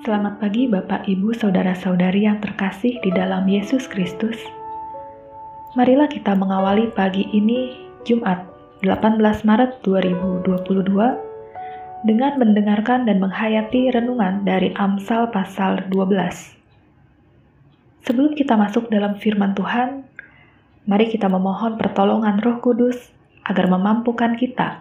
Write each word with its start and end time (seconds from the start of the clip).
Selamat 0.00 0.40
pagi 0.40 0.64
Bapak 0.64 1.12
Ibu 1.12 1.36
Saudara-saudari 1.36 2.24
yang 2.24 2.40
terkasih 2.40 2.96
di 3.04 3.12
dalam 3.12 3.44
Yesus 3.44 3.84
Kristus. 3.84 4.40
Marilah 5.76 6.08
kita 6.08 6.32
mengawali 6.32 6.88
pagi 6.96 7.28
ini 7.36 7.76
Jumat 8.08 8.48
18 8.80 9.20
Maret 9.44 9.84
2022 9.84 12.08
dengan 12.08 12.32
mendengarkan 12.40 13.04
dan 13.04 13.20
menghayati 13.20 13.92
renungan 13.92 14.40
dari 14.40 14.72
Amsal 14.72 15.28
pasal 15.36 15.84
12. 15.92 18.08
Sebelum 18.08 18.32
kita 18.32 18.56
masuk 18.56 18.88
dalam 18.88 19.20
firman 19.20 19.52
Tuhan, 19.52 20.08
mari 20.88 21.12
kita 21.12 21.28
memohon 21.28 21.76
pertolongan 21.76 22.40
Roh 22.40 22.56
Kudus 22.64 22.96
agar 23.44 23.68
memampukan 23.68 24.32
kita 24.40 24.80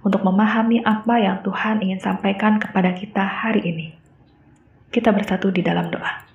untuk 0.00 0.24
memahami 0.24 0.80
apa 0.80 1.20
yang 1.20 1.44
Tuhan 1.44 1.84
ingin 1.84 2.00
sampaikan 2.00 2.56
kepada 2.56 2.96
kita 2.96 3.20
hari 3.20 3.60
ini. 3.68 3.95
Kita 4.90 5.10
bersatu 5.10 5.50
di 5.50 5.60
dalam 5.60 5.90
doa. 5.90 6.26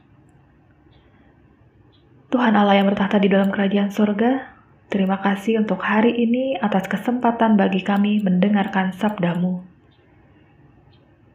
Tuhan 2.32 2.56
Allah 2.56 2.80
yang 2.80 2.88
bertahta 2.88 3.20
di 3.20 3.28
dalam 3.28 3.52
kerajaan 3.52 3.92
surga, 3.92 4.56
terima 4.88 5.20
kasih 5.20 5.60
untuk 5.60 5.84
hari 5.84 6.16
ini 6.16 6.56
atas 6.60 6.88
kesempatan 6.88 7.60
bagi 7.60 7.84
kami 7.84 8.24
mendengarkan 8.24 8.96
sabdamu. 8.96 9.60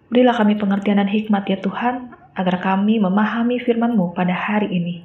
Berilah 0.08 0.32
kami 0.38 0.56
pengertian 0.56 1.02
dan 1.02 1.10
hikmat 1.10 1.44
ya 1.50 1.60
Tuhan, 1.60 2.16
agar 2.36 2.56
kami 2.60 3.00
memahami 3.00 3.60
firman-Mu 3.60 4.12
pada 4.16 4.32
hari 4.32 4.72
ini. 4.72 5.04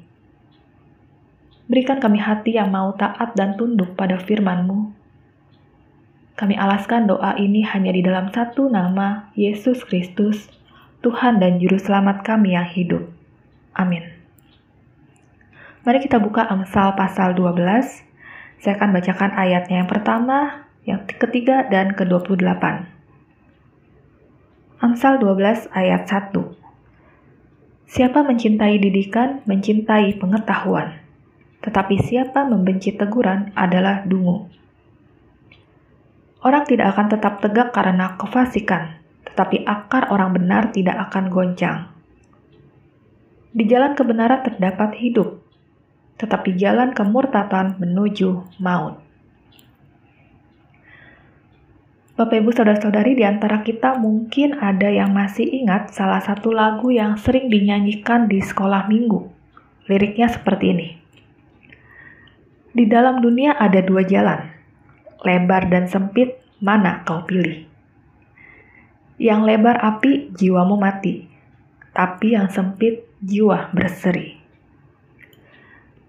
Berikan 1.71 2.03
kami 2.03 2.19
hati 2.19 2.59
yang 2.59 2.71
mau 2.71 2.91
taat 2.95 3.31
dan 3.35 3.55
tunduk 3.55 3.95
pada 3.95 4.19
firman-Mu. 4.19 4.91
Kami 6.35 6.55
alaskan 6.55 7.07
doa 7.07 7.35
ini 7.39 7.63
hanya 7.63 7.95
di 7.95 8.03
dalam 8.03 8.27
satu 8.31 8.67
nama, 8.67 9.31
Yesus 9.35 9.83
Kristus, 9.88 10.52
Tuhan 11.01 11.41
dan 11.41 11.57
Juru 11.57 11.81
Selamat 11.81 12.21
kami 12.21 12.53
yang 12.53 12.69
hidup. 12.69 13.09
Amin. 13.73 14.05
Mari 15.81 15.97
kita 15.97 16.21
buka 16.21 16.45
Amsal 16.45 16.93
pasal 16.93 17.33
12. 17.33 17.58
Saya 18.61 18.77
akan 18.77 18.93
bacakan 18.93 19.33
ayatnya 19.33 19.81
yang 19.81 19.89
pertama, 19.89 20.69
yang 20.85 21.02
ketiga, 21.09 21.66
dan 21.66 21.97
ke-28. 21.97 22.85
Amsal 24.77 25.17
12 25.17 25.73
ayat 25.73 26.05
1 26.05 26.38
Siapa 27.89 28.21
mencintai 28.21 28.77
didikan, 28.77 29.41
mencintai 29.49 30.21
pengetahuan. 30.21 31.02
Tetapi 31.65 31.97
siapa 31.97 32.45
membenci 32.45 32.93
teguran 32.93 33.49
adalah 33.58 34.05
dungu. 34.05 34.53
Orang 36.45 36.69
tidak 36.69 36.93
akan 36.93 37.09
tetap 37.09 37.41
tegak 37.41 37.73
karena 37.73 38.21
kefasikan, 38.21 39.00
tetapi 39.31 39.63
akar 39.63 40.11
orang 40.11 40.35
benar 40.35 40.75
tidak 40.75 41.09
akan 41.09 41.31
goncang. 41.31 41.87
Di 43.51 43.63
jalan 43.67 43.95
kebenaran 43.95 44.43
terdapat 44.43 44.95
hidup, 44.99 45.39
tetapi 46.19 46.55
jalan 46.59 46.91
kemurtatan 46.91 47.79
menuju 47.79 48.59
maut. 48.59 48.99
Bapak 52.21 52.37
Ibu 52.37 52.53
Saudara-saudari 52.53 53.17
di 53.17 53.25
antara 53.25 53.65
kita 53.65 53.97
mungkin 53.97 54.59
ada 54.61 54.85
yang 54.91 55.09
masih 55.09 55.47
ingat 55.47 55.89
salah 55.95 56.21
satu 56.21 56.53
lagu 56.53 56.93
yang 56.93 57.17
sering 57.17 57.49
dinyanyikan 57.49 58.29
di 58.29 58.43
sekolah 58.43 58.85
minggu. 58.85 59.25
Liriknya 59.89 60.29
seperti 60.29 60.65
ini. 60.69 60.87
Di 62.77 62.85
dalam 62.85 63.25
dunia 63.25 63.57
ada 63.57 63.81
dua 63.81 64.05
jalan, 64.05 64.53
lebar 65.25 65.67
dan 65.73 65.89
sempit, 65.89 66.37
mana 66.61 67.02
kau 67.09 67.25
pilih? 67.25 67.70
Yang 69.22 69.53
lebar 69.53 69.77
api, 69.77 70.33
jiwamu 70.33 70.81
mati. 70.81 71.30
Tapi 71.94 72.33
yang 72.33 72.50
sempit, 72.50 73.05
jiwa 73.22 73.69
berseri. 73.69 74.41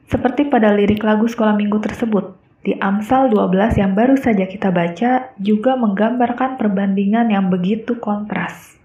Seperti 0.08 0.48
pada 0.48 0.72
lirik 0.72 1.04
lagu 1.04 1.28
sekolah 1.28 1.52
minggu 1.52 1.76
tersebut, 1.84 2.40
di 2.64 2.72
Amsal 2.80 3.28
12 3.28 3.76
yang 3.76 3.92
baru 3.92 4.16
saja 4.16 4.48
kita 4.48 4.72
baca 4.72 5.28
juga 5.36 5.76
menggambarkan 5.76 6.56
perbandingan 6.56 7.28
yang 7.28 7.52
begitu 7.52 8.00
kontras. 8.00 8.80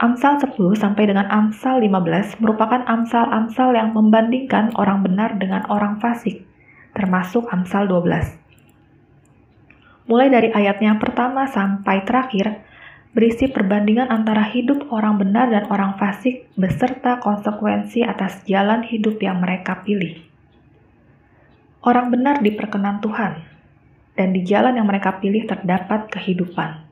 Amsal 0.00 0.40
10 0.40 0.56
sampai 0.80 1.12
dengan 1.12 1.28
Amsal 1.28 1.84
15 1.84 2.40
merupakan 2.40 2.80
amsal-amsal 2.88 3.76
yang 3.76 3.92
membandingkan 3.92 4.72
orang 4.80 5.04
benar 5.04 5.36
dengan 5.36 5.68
orang 5.68 6.00
fasik, 6.00 6.40
termasuk 6.96 7.44
Amsal 7.52 7.84
12. 7.84 8.40
Mulai 10.08 10.32
dari 10.32 10.48
ayatnya 10.56 10.96
pertama 10.96 11.44
sampai 11.50 12.00
terakhir, 12.08 12.64
berisi 13.10 13.50
perbandingan 13.50 14.06
antara 14.06 14.46
hidup 14.46 14.86
orang 14.94 15.18
benar 15.18 15.50
dan 15.50 15.66
orang 15.66 15.98
fasik 15.98 16.46
beserta 16.54 17.18
konsekuensi 17.18 18.06
atas 18.06 18.46
jalan 18.46 18.86
hidup 18.86 19.18
yang 19.18 19.42
mereka 19.42 19.82
pilih. 19.82 20.22
Orang 21.82 22.12
benar 22.14 22.38
diperkenan 22.38 23.02
Tuhan, 23.02 23.40
dan 24.14 24.28
di 24.30 24.46
jalan 24.46 24.78
yang 24.78 24.86
mereka 24.86 25.18
pilih 25.18 25.48
terdapat 25.48 26.12
kehidupan. 26.12 26.86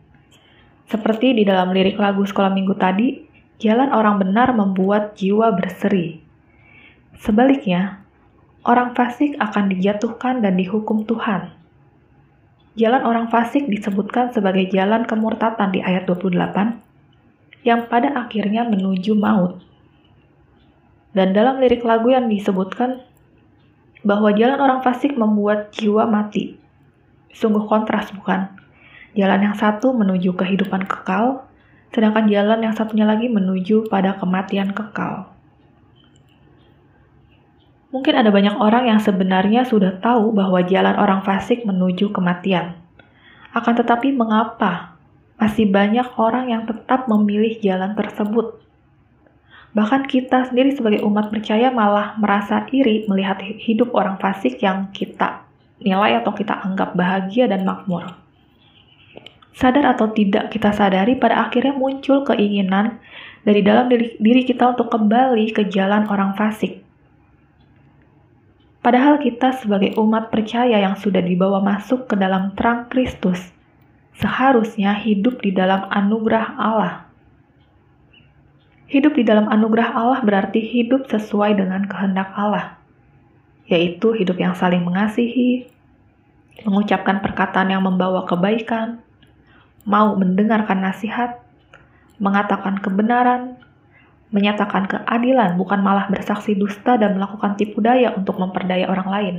Seperti 0.89 1.37
di 1.37 1.45
dalam 1.45 1.71
lirik 1.71 2.01
lagu 2.01 2.25
sekolah 2.25 2.51
minggu 2.51 2.75
tadi, 2.81 3.21
jalan 3.61 3.93
orang 3.93 4.17
benar 4.19 4.57
membuat 4.57 5.15
jiwa 5.15 5.53
berseri. 5.53 6.25
Sebaliknya, 7.21 8.01
orang 8.65 8.97
fasik 8.97 9.37
akan 9.37 9.69
dijatuhkan 9.71 10.41
dan 10.41 10.57
dihukum 10.57 11.05
Tuhan 11.05 11.58
Jalan 12.78 13.03
orang 13.03 13.27
fasik 13.27 13.66
disebutkan 13.66 14.31
sebagai 14.31 14.71
jalan 14.71 15.03
kemurtatan 15.03 15.75
di 15.75 15.83
ayat 15.83 16.06
28 16.06 16.78
yang 17.66 17.91
pada 17.91 18.15
akhirnya 18.15 18.62
menuju 18.71 19.19
maut. 19.19 19.59
Dan 21.11 21.34
dalam 21.34 21.59
lirik 21.59 21.83
lagu 21.83 22.15
yang 22.15 22.31
disebutkan 22.31 23.03
bahwa 24.06 24.31
jalan 24.31 24.62
orang 24.62 24.78
fasik 24.87 25.19
membuat 25.19 25.75
jiwa 25.75 26.06
mati. 26.06 26.55
Sungguh 27.34 27.66
kontras 27.66 28.15
bukan? 28.15 28.47
Jalan 29.19 29.50
yang 29.50 29.56
satu 29.59 29.91
menuju 29.91 30.39
kehidupan 30.39 30.87
kekal, 30.87 31.50
sedangkan 31.91 32.31
jalan 32.31 32.62
yang 32.62 32.78
satunya 32.78 33.10
lagi 33.10 33.27
menuju 33.27 33.91
pada 33.91 34.15
kematian 34.22 34.71
kekal. 34.71 35.38
Mungkin 37.88 38.21
ada 38.21 38.28
banyak 38.28 38.60
orang 38.60 38.84
yang 38.93 39.00
sebenarnya 39.00 39.65
sudah 39.65 39.97
tahu 40.04 40.37
bahwa 40.37 40.60
jalan 40.60 40.93
orang 41.00 41.25
fasik 41.25 41.65
menuju 41.65 42.12
kematian. 42.12 42.76
Akan 43.56 43.81
tetapi 43.81 44.12
mengapa 44.12 45.00
masih 45.41 45.65
banyak 45.72 46.04
orang 46.21 46.53
yang 46.53 46.62
tetap 46.69 47.09
memilih 47.09 47.56
jalan 47.65 47.97
tersebut? 47.97 48.60
Bahkan 49.72 50.04
kita 50.04 50.53
sendiri 50.53 50.77
sebagai 50.77 51.00
umat 51.09 51.32
percaya 51.32 51.72
malah 51.72 52.12
merasa 52.21 52.69
iri 52.69 53.09
melihat 53.09 53.41
hidup 53.41 53.97
orang 53.97 54.21
fasik 54.21 54.60
yang 54.60 54.93
kita 54.93 55.48
nilai 55.81 56.21
atau 56.21 56.37
kita 56.37 56.60
anggap 56.60 56.93
bahagia 56.93 57.48
dan 57.48 57.65
makmur. 57.65 58.04
Sadar 59.56 59.97
atau 59.97 60.12
tidak 60.12 60.53
kita 60.53 60.77
sadari 60.77 61.16
pada 61.16 61.48
akhirnya 61.48 61.72
muncul 61.72 62.21
keinginan 62.28 63.00
dari 63.48 63.65
dalam 63.65 63.88
diri, 63.88 64.43
kita 64.44 64.77
untuk 64.77 64.93
kembali 64.93 65.56
ke 65.56 65.72
jalan 65.72 66.04
orang 66.10 66.37
fasik 66.37 66.84
Padahal 68.88 69.21
kita 69.21 69.53
sebagai 69.53 70.00
umat 70.00 70.32
percaya 70.32 70.81
yang 70.81 70.97
sudah 70.97 71.21
dibawa 71.21 71.60
masuk 71.60 72.09
ke 72.09 72.16
dalam 72.16 72.56
terang 72.56 72.88
Kristus, 72.88 73.53
seharusnya 74.16 74.97
hidup 74.97 75.44
di 75.44 75.53
dalam 75.53 75.84
anugerah 75.93 76.56
Allah. 76.56 77.04
Hidup 78.88 79.12
di 79.12 79.28
dalam 79.28 79.44
anugerah 79.44 79.93
Allah 79.93 80.25
berarti 80.25 80.65
hidup 80.65 81.04
sesuai 81.04 81.60
dengan 81.60 81.84
kehendak 81.84 82.32
Allah, 82.32 82.81
yaitu 83.69 84.16
hidup 84.16 84.41
yang 84.41 84.56
saling 84.56 84.81
mengasihi, 84.81 85.69
mengucapkan 86.65 87.21
perkataan 87.21 87.69
yang 87.69 87.84
membawa 87.84 88.25
kebaikan, 88.25 89.04
mau 89.84 90.16
mendengarkan 90.16 90.81
nasihat, 90.81 91.44
mengatakan 92.16 92.81
kebenaran, 92.81 93.60
menyatakan 94.28 94.84
keadilan, 94.84 95.57
bukan 95.57 95.80
malah 95.80 96.09
bersaksi 96.13 96.53
dusta 96.53 97.01
dan 97.01 97.16
melakukan 97.16 97.57
tipu 97.57 97.80
daya 97.80 98.13
untuk 98.13 98.36
memperdaya 98.36 98.84
orang 98.89 99.09
lain. 99.09 99.36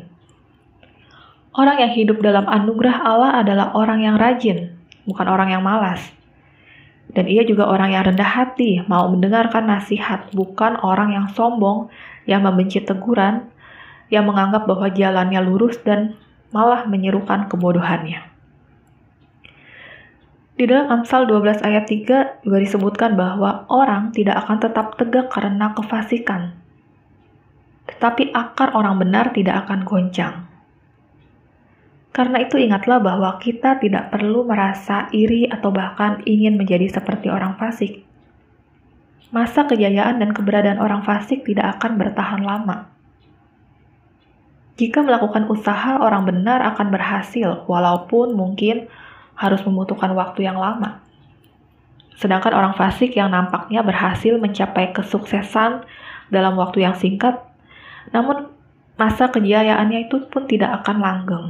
Orang 1.53 1.81
yang 1.81 1.91
hidup 1.93 2.21
dalam 2.21 2.45
anugerah 2.45 2.97
Allah 3.01 3.31
adalah 3.41 3.73
orang 3.73 4.05
yang 4.05 4.15
rajin, 4.17 4.73
bukan 5.05 5.27
orang 5.29 5.49
yang 5.53 5.65
malas. 5.65 6.01
Dan 7.09 7.25
ia 7.25 7.41
juga 7.41 7.65
orang 7.65 7.89
yang 7.89 8.05
rendah 8.05 8.31
hati, 8.37 8.85
mau 8.85 9.09
mendengarkan 9.09 9.65
nasihat, 9.65 10.29
bukan 10.29 10.77
orang 10.85 11.09
yang 11.17 11.25
sombong, 11.33 11.89
yang 12.29 12.45
membenci 12.45 12.85
teguran, 12.85 13.49
yang 14.13 14.29
menganggap 14.29 14.69
bahwa 14.69 14.93
jalannya 14.93 15.41
lurus 15.41 15.81
dan 15.81 16.13
malah 16.53 16.85
menyerukan 16.85 17.49
kebodohannya. 17.49 18.38
Di 20.59 20.67
dalam 20.67 20.91
Amsal 20.91 21.23
12 21.23 21.63
ayat 21.63 21.87
3 21.87 22.43
juga 22.43 22.57
disebutkan 22.59 23.15
bahwa 23.15 23.63
orang 23.71 24.11
tidak 24.11 24.43
akan 24.43 24.59
tetap 24.59 24.99
tegak 24.99 25.31
karena 25.31 25.71
kefasikan. 25.71 26.51
Tetapi 27.87 28.35
akar 28.35 28.75
orang 28.75 28.99
benar 28.99 29.31
tidak 29.31 29.63
akan 29.63 29.87
goncang. 29.87 30.51
Karena 32.11 32.43
itu 32.43 32.59
ingatlah 32.59 32.99
bahwa 32.99 33.39
kita 33.39 33.79
tidak 33.79 34.11
perlu 34.11 34.43
merasa 34.43 35.07
iri 35.15 35.47
atau 35.47 35.71
bahkan 35.71 36.19
ingin 36.27 36.59
menjadi 36.59 36.91
seperti 36.91 37.31
orang 37.31 37.55
fasik. 37.55 38.03
masa 39.29 39.61
kejayaan 39.69 40.17
dan 40.17 40.33
keberadaan 40.33 40.81
orang 40.81 41.05
fasik 41.05 41.45
tidak 41.45 41.77
akan 41.77 42.01
bertahan 42.01 42.41
lama. 42.41 42.89
Jika 44.75 45.05
melakukan 45.05 45.45
usaha, 45.53 46.01
orang 46.01 46.25
benar 46.25 46.65
akan 46.73 46.89
berhasil, 46.89 47.61
walaupun 47.69 48.33
mungkin 48.33 48.89
harus 49.39 49.63
membutuhkan 49.63 50.11
waktu 50.11 50.43
yang 50.43 50.59
lama. 50.59 50.99
Sedangkan 52.19 52.51
orang 52.51 52.75
fasik 52.75 53.15
yang 53.15 53.31
nampaknya 53.31 53.79
berhasil 53.79 54.35
mencapai 54.35 54.91
kesuksesan 54.91 55.87
dalam 56.27 56.59
waktu 56.59 56.83
yang 56.83 56.91
singkat, 56.91 57.39
namun 58.11 58.51
masa 58.99 59.31
kejayaannya 59.31 60.11
itu 60.11 60.27
pun 60.27 60.43
tidak 60.43 60.83
akan 60.83 60.99
langgeng. 60.99 61.47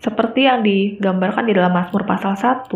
Seperti 0.00 0.48
yang 0.48 0.64
digambarkan 0.64 1.44
di 1.44 1.52
dalam 1.52 1.76
Mazmur 1.76 2.08
pasal 2.08 2.40
1, 2.40 2.72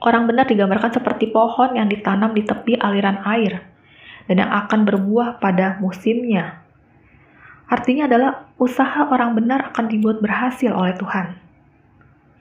orang 0.00 0.24
benar 0.24 0.48
digambarkan 0.48 0.96
seperti 0.96 1.28
pohon 1.28 1.76
yang 1.76 1.92
ditanam 1.92 2.32
di 2.32 2.40
tepi 2.40 2.80
aliran 2.80 3.20
air 3.28 3.60
dan 4.24 4.40
yang 4.40 4.52
akan 4.52 4.88
berbuah 4.88 5.36
pada 5.36 5.76
musimnya. 5.84 6.64
Artinya 7.68 8.08
adalah 8.08 8.48
usaha 8.56 9.04
orang 9.12 9.36
benar 9.36 9.72
akan 9.72 9.84
dibuat 9.92 10.24
berhasil 10.24 10.72
oleh 10.72 10.96
Tuhan. 10.96 11.45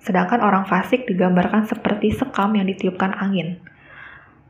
Sedangkan 0.05 0.37
orang 0.45 0.69
fasik 0.69 1.09
digambarkan 1.09 1.65
seperti 1.65 2.13
sekam 2.13 2.53
yang 2.53 2.69
ditiupkan 2.69 3.17
angin. 3.17 3.57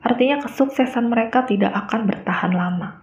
Artinya 0.03 0.43
kesuksesan 0.43 1.07
mereka 1.07 1.47
tidak 1.47 1.71
akan 1.71 2.11
bertahan 2.11 2.51
lama. 2.51 2.99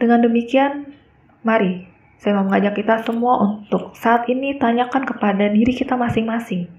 Dengan 0.00 0.24
demikian, 0.24 0.96
mari 1.44 1.84
saya 2.16 2.40
mau 2.40 2.48
mengajak 2.48 2.80
kita 2.80 3.04
semua 3.04 3.44
untuk 3.44 3.92
saat 3.92 4.24
ini 4.32 4.56
tanyakan 4.56 5.04
kepada 5.04 5.52
diri 5.52 5.76
kita 5.76 6.00
masing-masing. 6.00 6.72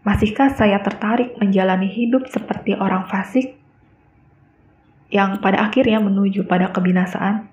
Masihkah 0.00 0.56
saya 0.56 0.80
tertarik 0.80 1.36
menjalani 1.36 1.86
hidup 1.92 2.26
seperti 2.32 2.72
orang 2.72 3.04
fasik 3.06 3.60
yang 5.12 5.44
pada 5.44 5.68
akhirnya 5.68 6.00
menuju 6.00 6.48
pada 6.48 6.72
kebinasaan? 6.72 7.51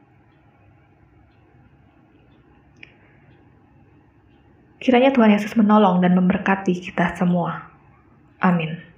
Kiranya 4.89 5.13
Tuhan 5.13 5.29
Yesus 5.29 5.53
menolong 5.53 6.01
dan 6.01 6.17
memberkati 6.17 6.81
kita 6.81 7.13
semua. 7.13 7.69
Amin. 8.41 8.88